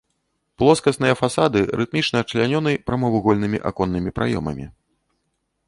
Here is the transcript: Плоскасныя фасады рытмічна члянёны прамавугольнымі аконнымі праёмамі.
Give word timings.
Плоскасныя 0.61 1.13
фасады 1.19 1.59
рытмічна 1.81 2.19
члянёны 2.33 2.73
прамавугольнымі 2.89 3.63
аконнымі 3.73 4.09
праёмамі. 4.17 4.65